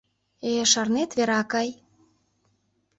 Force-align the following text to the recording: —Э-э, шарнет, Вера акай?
—Э-э, 0.49 0.65
шарнет, 0.71 1.11
Вера 1.17 1.37
акай? 1.43 1.69